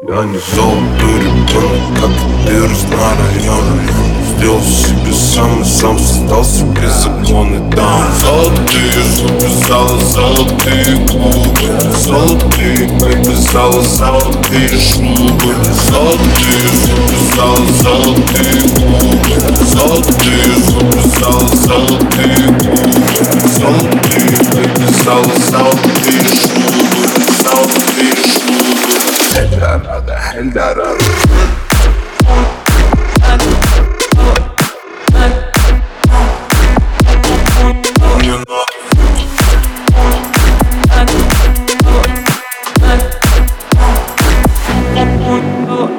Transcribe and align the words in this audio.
Я 0.00 0.22
не 0.22 0.38
золотой 0.54 1.18
ребенок, 1.18 1.82
как 2.00 2.10
и 2.10 2.46
ты 2.46 2.62
разнорайон 2.62 3.80
Сделал 4.36 4.60
себе 4.60 5.12
сам 5.12 5.60
и 5.60 5.64
сам 5.64 5.98
создал 5.98 6.44
себе 6.44 6.88
законы. 6.88 7.58
Там 7.74 8.04
Золотые 8.20 9.02
зубы, 9.16 9.48
зала, 9.66 9.98
золотые 10.00 11.04
клубы 11.08 11.58
Золотые 11.98 12.88
зала, 13.52 13.82
золотые 13.82 14.68
шубы. 14.68 15.56
Золотые 15.90 16.68
зубы, 16.84 17.16
зала, 17.34 17.66
золотые 17.82 18.60
клубы 18.70 19.34
Золотые 19.66 20.54
зубы, 20.68 21.02
зала, 21.18 21.48
золотые 21.56 22.46
клубы 22.60 22.98
Золотые 23.58 24.36
зала, 25.02 25.32
золотые 25.50 26.22
шубы 26.22 26.37
Eldara. 30.34 30.96
Oh. 45.70 45.98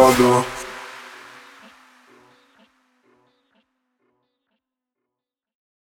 воду 0.00 0.44